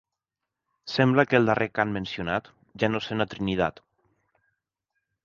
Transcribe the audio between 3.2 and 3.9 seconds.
a Trinidad.